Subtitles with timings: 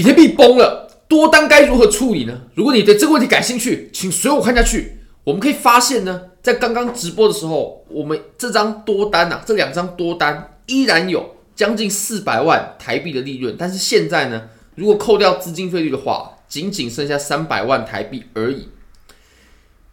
[0.00, 2.40] 比特币崩了，多单该如何处理呢？
[2.54, 4.96] 如果你对这个问题感兴趣，请随我看下去。
[5.24, 18.70] 我们可以发现呢，在刚刚直播的时候，我们这张多单啊，这两张多单依然有将近四百万台币的利润，但是现在呢，如果扣掉资金费率的话，仅仅剩下三百万台币而已。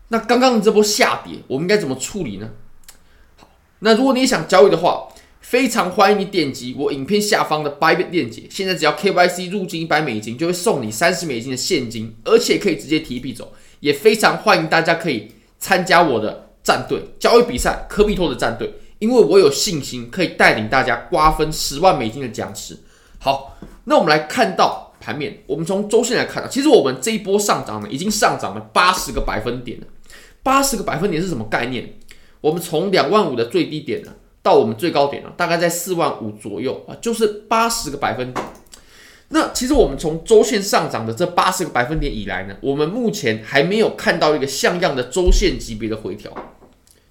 [0.08, 2.52] 那刚刚的这波下跌，我们应该怎么处理呢？
[3.36, 3.50] 好，
[3.80, 5.10] 那如果你想交易的话，
[5.48, 8.44] 非常欢迎你点击我影片下方的 Bybit 链接。
[8.50, 13.54] 现在只要 KYC 入金一百美金，就会送你三十美金的现金，而且可以直接提币走。
[13.80, 22.78] 也非常欢迎大家可以参加我的战队交易比赛，科比托的战队，因为我有信心可以带领大家瓜分十万美金的奖池。
[23.18, 29.88] 好，那我们来看到盘面，我们从周线来看，其实我们这一波上涨呢，已经上涨了八十个百分点了。
[30.44, 31.94] 八十个百分点是什么概念？
[32.42, 34.12] 我们从两万五的最低点呢，
[34.48, 38.46] 到我们最高点呢，大概在四万五左右啊，就是八十个百分点。
[39.30, 46.32] 那其实我们从周线上涨的这八十个百分点以来呢，我们目前还没有看到一个像样的周线级别的回调，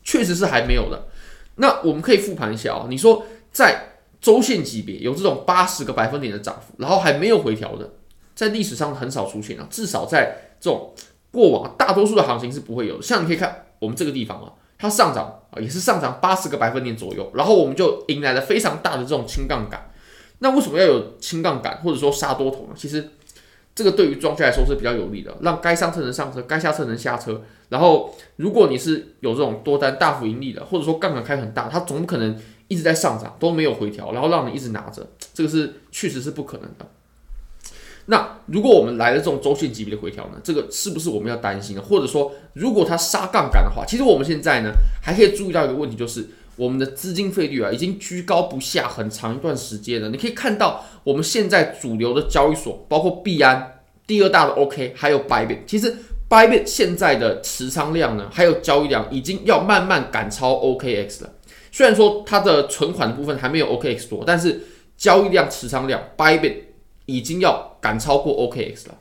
[0.02, 1.08] 确实是还没有的。
[1.56, 7.90] 那我们可以复盘一下啊，你说在周线级别有这种八十个百分点的涨幅，然后还没有回调的，
[8.34, 10.94] 在历史上很少出现啊，至少在这种。
[11.32, 19.90] 过往大多数的行情是不会有的，像你可以看我们这个地方啊，它上涨啊也是上涨八十个百分点左右，然后我们就迎来了非常大的这种轻杠杆。
[20.38, 22.74] 那为什么要有轻杠杆或者说杀多头呢？
[22.76, 23.08] 其实
[23.74, 27.42] 这个对于庄家来说是比较有利的，让该上车人上车，该下车人下车。
[27.68, 32.38] 然后如果你是有这种多单大幅盈利的，或者说杠杆开很大，它总不可能
[32.68, 36.86] 一直在上涨都没有回调，然后让你一直拿着，这个是确实是不可能的。
[38.06, 40.40] 那如果我们来了这种周线级别的回调呢？
[40.42, 41.82] 这个是不是我们要担心的？
[41.82, 44.70] 或者说，如果它杀杠杆的话，其实我们现在呢
[45.02, 50.08] 还可以注意到一个问题，就是我们的资金费率啊已经居高不下很长一段时间了。
[50.08, 55.96] 你可以看到我们现在主流的交易所，包括币安、第二大的 OK，还有 Bybit，其实
[56.30, 61.32] Bybit 现在的持仓量呢，还有交易量已经要慢慢赶超 OKX 了。
[61.72, 64.60] 虽然说它的存款的部分还没有 OKX 多，但是
[64.96, 66.54] 交易量、持仓量 Bybit
[67.06, 68.98] 已经要赶超过 OKX 了，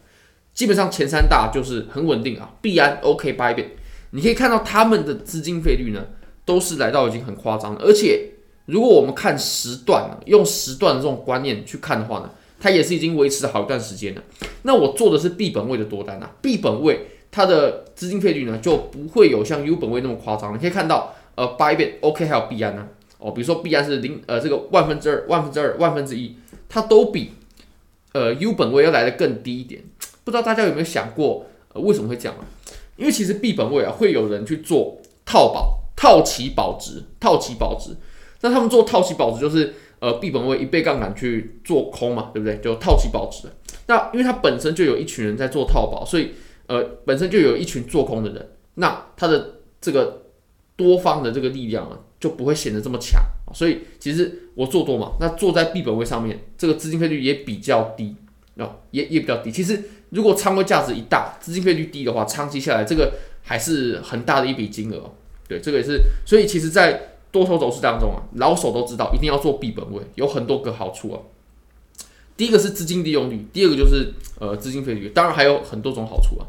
[0.53, 3.65] 基本上前三大就是很稳定啊，币安、OK、Bybit，
[4.11, 6.05] 你可以看到他们的资金费率呢，
[6.45, 7.81] 都是来到已经很夸张了。
[7.83, 8.29] 而且
[8.67, 12.29] 如果我们看时段，用时段的这种观念去看的话呢，
[12.59, 14.23] 它也是已经维持了好一段时间了。
[14.61, 20.53] 那我做的是币本位的多单啊，B 本位它的资金费率呢就不会有像 U 本位那么夸张。
[20.53, 22.87] 你可以看到，呃，Bybit、OK 还有币安呢，
[23.17, 26.37] 哦，比如说币安是零呃这个万分之二、万分之二、万分之一，
[26.69, 27.31] 它都比。
[28.15, 29.83] 呃，U 本位要来的更低一点，
[30.23, 32.47] 不知道大家有没有想过，呃，为什么会这样啊？
[32.95, 37.93] 因为其实 B 本位啊，会有人去做套保、套期保值、套期保值。
[38.39, 42.57] 那他们做套期保值，就是呃 B 本位一倍杠杆去做空嘛，对不对？
[42.59, 43.49] 就套期保值。
[43.87, 46.31] 那因为它本身就有一群人在做套保，所以
[46.67, 50.21] 呃本身就有一群做空的人，那它的这个
[50.77, 53.21] 多方的这个力量啊，就不会显得这么强。
[53.53, 58.15] 所以其实我做多嘛，那做在 B 本位上面，这个资金费率也比较低
[58.55, 59.51] 哦，也也比较低。
[59.51, 65.11] 其实如果仓位价值一大，资金费率低的话，长期下来这个还是很大的一笔金额。
[65.47, 66.01] 对，这个也是。
[66.25, 71.19] 所以其实，在多头走势当中啊，老手都知道一定要做 B 本位，有很多个好处啊。
[72.35, 76.47] 第一个是资金利用率，第二个就是呃资金费率，当然还有很多种好处啊。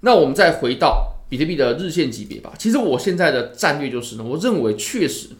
[0.00, 2.52] 那我们再回到比特币的日线级别吧。
[2.58, 5.30] 其实我现在的战略就是呢，我认为确实。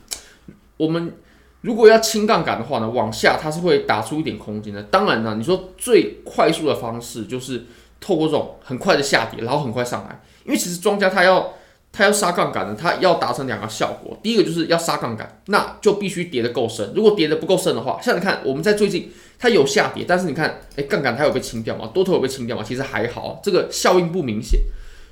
[0.78, 1.12] 我们
[1.60, 4.82] 如果要轻杠杆的话呢，往下它是会打出一点空间的。
[4.84, 7.66] 当然呢，你说最快速的方式就是
[8.00, 10.22] 透过这种很快的下跌，然后很快上来。
[10.46, 11.52] 因为其实庄家他要
[11.92, 14.18] 他要杀杠杆呢，他要达成两个效果。
[14.22, 16.92] 第一个就是要杀杠杆，那就必须跌得够深。
[16.94, 21.90] 如果跌得不够深的话，像你看我们在最近它有下跌，但是你看，诶，杠杆它有被清掉吗？
[21.92, 22.64] 多头有被清掉吗？
[22.66, 24.60] 其实还好，这个效应不明显。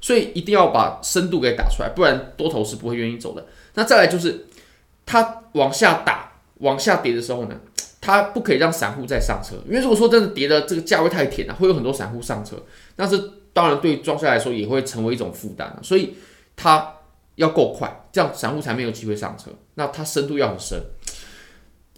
[0.01, 3.47] 所以一定要把深度给打出来，不然多头是不会愿意走的。
[3.75, 4.47] 那再来就是。
[5.11, 7.59] 它往下打、往下跌的时候呢，
[7.99, 12.63] 它不可以让散户再上车，因为如果说真的跌的这个价位太甜了，会有很多散户上车，
[12.97, 13.17] 那这
[13.55, 16.15] 当然对庄家来说也会成为一种负担，所以
[16.57, 16.93] 它
[17.37, 19.51] 要够快，这样散户才没有机会上车。
[19.77, 20.79] 那它深度要很深。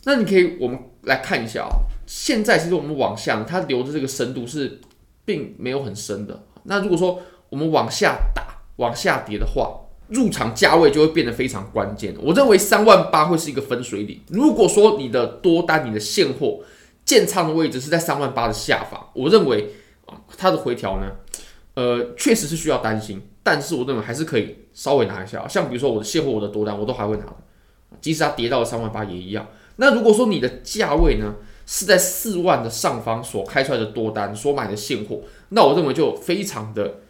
[0.04, 4.80] 那你可以我们来看一下啊，现在其实我们往下，它留的这个深度是
[5.24, 6.44] 并没有很深的。
[6.62, 7.20] 那如果说
[7.50, 12.14] 我们往下打、往下跌的话，入场价位就会变得非常关键。
[12.20, 14.20] 我认为三万八会是一个分水岭。
[14.28, 16.60] 如果说你的多单、你的现货
[17.04, 19.74] 建仓的位置是在三万八的下方，我认为
[20.06, 21.12] 啊，它的回调呢，
[21.74, 23.20] 呃，确实是需要担心。
[23.42, 25.46] 但是我认为还是可以稍微拿一下。
[25.48, 27.36] 像比如说我的现货、我的多单，我都还会拿的，
[28.00, 29.46] 即使它跌到了三万八也一样。
[29.76, 31.34] 那如果说你的价位呢
[31.66, 37.00] 是在四万的上方所开出来的多单所买的现货，那我认为就非常的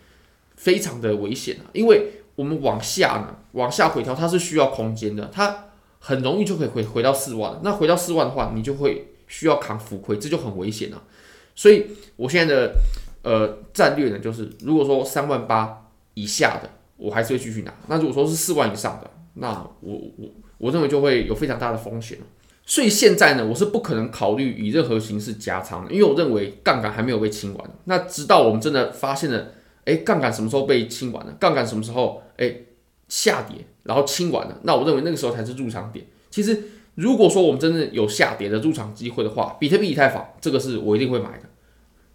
[0.60, 5.68] 非常的危险啊，因为我们往下呢，往下回调它是需要空间的，它
[5.98, 11.02] 很容易就可以回回到四万，那回到四万的话，你就会需要扛浮亏，这就很危险了。
[11.54, 11.86] 所以
[12.16, 12.74] 我现在的
[13.22, 16.68] 呃战略呢，就是如果说三万八以下的，
[16.98, 20.28] 我还是会继续拿；那如果说是四万以上的，那我我
[20.58, 22.18] 我认为就会有非常大的风险。
[22.66, 27.70] 所以现在呢，我是不可能考虑以任何形式加仓的，因为我认为杠杆还没有被清完。
[27.84, 29.48] 那直到我们真的发现了，
[29.84, 31.32] 哎，杠杆什么时候被清完了？
[31.40, 32.54] 杠杆什么时候哎
[33.08, 34.56] 下跌，然后清完了？
[34.62, 36.06] 那我认为那个时候才是入场点。
[36.30, 36.62] 其实
[36.94, 41.44] 如果说我们真正有下跌的入场机会的话，比特币、以太坊这个是我一定会买的。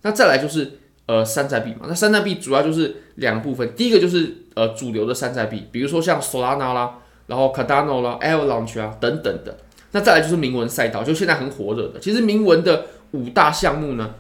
[0.04, 9.58] 那再来就是呃山寨币嘛，那山寨币主要就是两部分，第一个就是呃主流的山寨币，比如说像 Solana 啦，然后 Cardano 啦、Avalanche 啊等等的。
[9.92, 12.00] 那再来就是铭文赛道，就现在很火热的。
[12.00, 14.16] 其实铭文的五大项目呢，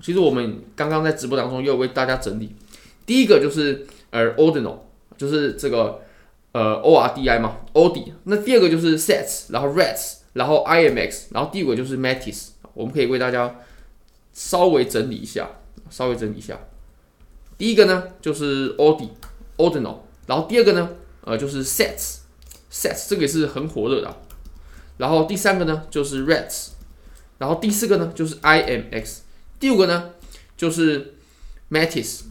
[0.00, 2.54] 其实我们刚刚在直播当中也有为大家整理。
[3.12, 4.78] 第一个就是呃 Ordinal，
[5.18, 6.00] 就是这个
[6.52, 8.10] 呃 ORDI 嘛，ORDI。
[8.24, 12.52] 那第二个就是 SETS，然后 Rats，然后 IMX，然后第五个就是 MATIS。
[12.72, 13.54] 我们可以为大家
[14.32, 15.46] 稍微整理一下，
[15.90, 16.58] 稍微整理一下。
[17.58, 20.92] 第一个呢就是 ORDI，Ordinal，然后第二个呢
[21.26, 24.16] 呃就是 SETS，SETS 这个也是很火热的。
[24.96, 26.68] 然后第三个呢就是 Rats，
[27.36, 29.18] 然后第四个呢就是 IMX，
[29.60, 30.12] 第五个呢
[30.56, 31.12] 就是
[31.70, 32.22] MATIS。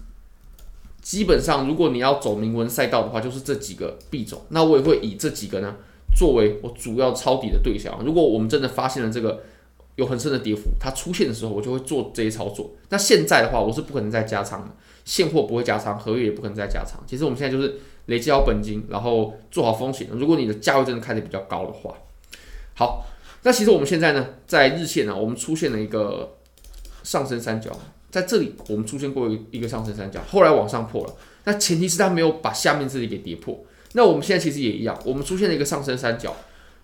[1.01, 4.42] 基本上，如果你要走铭文赛道的话，就是这几个币种。
[4.50, 5.75] 那我也会以这几个呢
[6.15, 8.01] 作为我主要抄底的对象。
[8.06, 9.42] 如果我们真的发现了这个
[9.95, 12.71] 有很深的跌幅，它出现的时候，我就会做这些操作。
[12.89, 14.71] 那现在的话，我是不可能再加仓的，
[15.03, 17.01] 现货不会加仓，合约也不可能再加仓。
[17.07, 20.07] 其实我们现在就是累积好本金，然后做好风险。
[20.12, 21.94] 如果你的价位真的开得比较高的话，
[22.75, 23.06] 好，
[23.44, 26.38] 那其实我们现在呢，在日线呢，我们出现了一个
[27.03, 27.71] 上升三角，
[28.11, 31.13] 在这里我们出现过一一个上升三角，后来往上破了。
[31.45, 33.57] 那前提是它没有把下面这里给跌破。
[33.93, 36.35] 那我们现在其实也一样，我们出现了一个上升三角，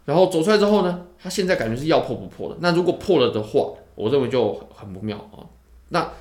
[0.05, 2.57] 然后走出来之后呢，它现在感觉是要破不破的。
[2.59, 5.45] 那如果破了的话，我认为就很不妙啊。
[5.89, 6.11] 那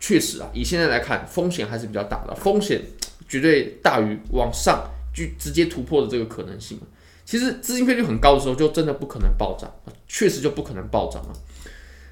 [0.00, 2.80] 确实啊，以现在来看，风险还是比较大的，风险
[3.28, 6.78] 绝对大于往上就直接突破的这个可能性。
[7.24, 9.70] 其实资金费率很高的时候，就真的不可能暴涨，
[10.06, 11.32] 确实就不可能暴涨了。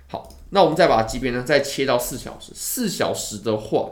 [0.08, 2.52] 好，那我们再把级别呢，再切到四小时。
[2.54, 3.90] 四小时的话，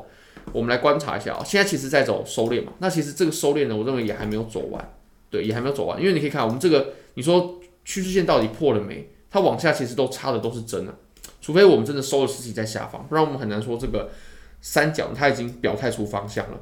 [0.52, 1.42] 我们来观察一下啊。
[1.44, 4.94] 现在其实在走收敛嘛，那其实这个收敛呢，我认为也还没有走完，
[5.30, 6.00] 对，也还没有走完。
[6.00, 9.10] 因为你可以看我们这个，你说趋势线到底破了没？
[9.30, 10.94] 它往下其实都差的都是真的，
[11.40, 14.10] 除非我们真的收的实体在下方，不然我们很难说这个
[14.60, 16.60] 三角它已经表态出方向了。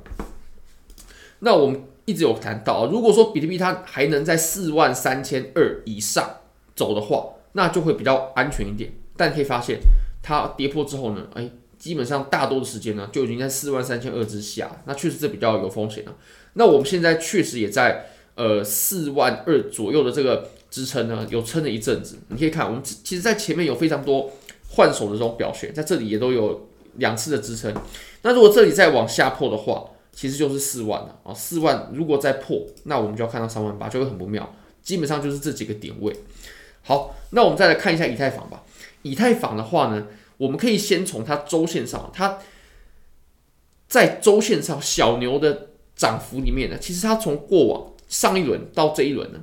[1.41, 1.85] 那我们。
[2.07, 6.39] 一直有谈到啊，如果说比特币它还能在四万三千二以上
[6.75, 8.91] 走的话，那就会比较安全一点。
[9.21, 9.79] 但可以发现，
[10.23, 11.47] 它跌破之后呢，哎，
[11.79, 16.17] 基本上大多的时间呢就已经在四万三千二之下，那确实这比较有风险了。
[16.55, 22.17] 那我们现在确实也在呃四万二左右的这个支撑呢，有撑了一阵子。
[22.29, 24.33] 你可以看，我们其实，在前面有非常多
[24.71, 27.75] 换手的这种表现，在这里也都有两次的支撑。
[28.23, 29.85] 那如果这里再往下破的话，
[30.15, 34.51] 其实就是四万了啊，四万如果再破，那我们就要看到三万八，就会很不妙。
[34.83, 36.15] 基本上就是这几个点位。
[36.83, 38.63] 好，那我们再来看一下以太坊吧。
[39.03, 40.07] 以太坊的话呢，
[40.37, 42.39] 我们可以先从它周线上，它
[43.89, 49.41] 在周线上小牛的涨幅里面呢，其实它从过往上一轮到这一轮呢，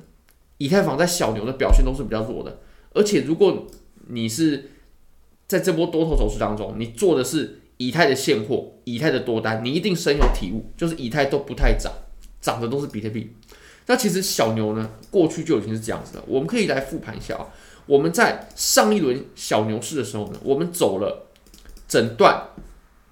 [0.58, 2.58] 以太坊在小牛的表现都是比较弱的。
[2.92, 3.66] 而且如果
[4.08, 4.70] 你是
[5.46, 7.60] 在这波多头走势当中，你做的是。
[7.80, 11.92] 以太的现货，以太的多单，你一定深有体悟，就是以太都不太涨，
[12.40, 13.32] 涨的都是比特币。
[13.88, 16.24] 那其实小牛呢，过去就已经是这样子了。
[16.28, 17.48] 我们可以来复盘一下啊，
[17.86, 21.26] 我们在上一轮小牛市的时候呢，我们走了
[21.88, 22.50] 整段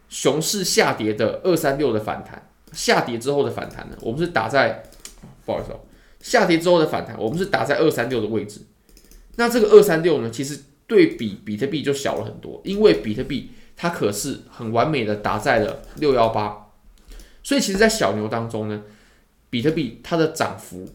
[0.08, 4.84] 熊市下跌的二三六的反弹，下跌之后的反弹呢，我们是打在，
[5.44, 5.80] 不好意思哦，
[6.20, 8.60] 下跌之后的反弹，我们是打在二三六的位置。
[9.34, 13.50] 那这个二三六呢，其实对比比特币就小了很多，因为比特币。
[13.78, 16.68] 它可是很完美的打在了六幺八，
[17.42, 18.82] 所以其实，在小牛当中呢，
[19.56, 20.86] 比特币它的涨幅，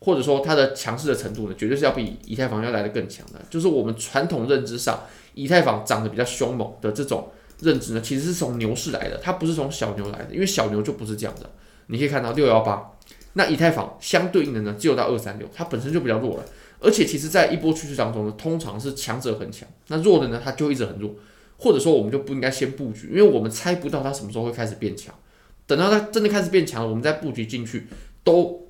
[0.00, 3.38] 或者说它的强势的程度呢，绝对是要比以太坊要来的更强的。
[3.50, 4.98] 就是我们传统认知上，
[5.34, 7.28] 以太坊涨得比较凶猛的这种
[7.60, 11.50] 认知呢，其实是从牛市来的，它不是从小牛来的，因为小牛就不是这样的。
[11.88, 12.92] 你可以看到六幺八，
[13.34, 16.44] 那以太坊相对应的呢，只有到二三六，它本身就比较弱了，
[16.80, 21.14] 而且其实在一波趋势当中呢，通常是强者很强，那弱的呢，它就一直很弱。
[21.58, 25.14] 或者说，我们就不应该先布局，因为我们猜不到它什么时候会开始变强。
[25.66, 27.86] 等到它真的开始变强了，我们再布局进去
[28.22, 28.68] 都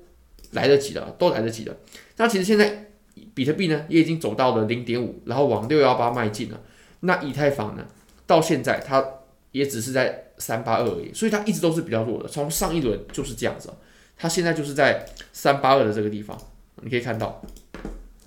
[0.51, 1.77] 来得及的，都来得及的。
[2.17, 2.91] 那其实现在
[3.33, 6.59] 比特币呢也已经走到了零点五，然后往六幺八迈进了。
[7.01, 7.85] 那以太坊呢，
[8.25, 9.05] 到现在它
[9.51, 12.27] 也只是在三八二而已，所以它一直都是比较弱的。
[12.27, 13.71] 从上一轮就是这样子，
[14.17, 16.35] 它现在就是在三八二的这个地方，
[16.81, 17.41] 你可以看到。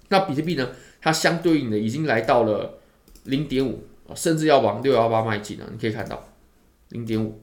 [0.08, 2.78] 那比特币呢，它相对应的已经来到了
[3.24, 3.84] 零点五，
[4.14, 5.66] 甚至要往六幺八迈进了。
[5.70, 6.28] 你可以看到
[6.88, 7.40] 零点五，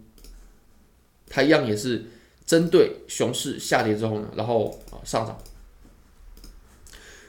[1.38, 2.04] 它一样也是
[2.48, 5.38] 针对熊市下跌之后呢，然后啊上涨。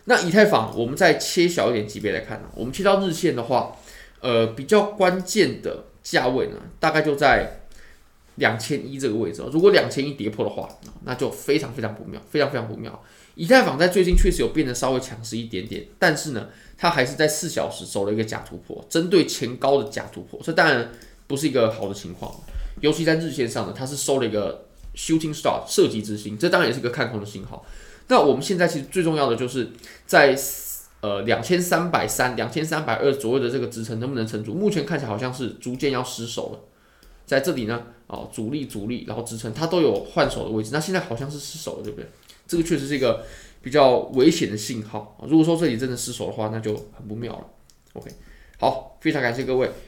[0.07, 3.77] 那以太坊，我们再切小一点级别来看呢，我们切到日线的话，
[4.21, 7.61] 呃，比较关键的价位呢，大概就在
[8.37, 9.43] 两千一这个位置。
[9.53, 10.67] 如果两千一跌破的话，
[11.05, 13.05] 那就非常非常不妙，非常非常不妙。
[13.35, 16.49] 以太坊在最近确实有变得稍微强势一点点，但是呢，
[16.79, 20.91] 它还是在四小时走了一个假突破，针对前高的假突破，这当然
[21.27, 22.35] 不是一个好的情况。
[22.81, 27.65] 尤其在日线上呢，它是收了一个 shooting star 射击之星，这当然也是个看空的信号。
[28.09, 29.71] 那我们现在其实最重要的就是
[30.07, 30.37] 在
[31.01, 34.55] 呃两千三百三、两千三百二左右的这个支撑能不能撑住？
[34.55, 36.61] 目前看起来好像是逐渐要失守了，
[37.27, 40.71] 在这里呢，哦，阻力、阻力，然后支撑，它都有换手的位置。
[40.73, 42.09] 那现在好像是失守了，对不对？
[42.47, 43.23] 这个确实是一个
[43.61, 45.19] 比较危险的信号。
[45.29, 47.45] 如果说这里真的失守的话，那就很不妙了。
[47.93, 48.11] OK，
[48.59, 49.71] 好，非常感谢各位，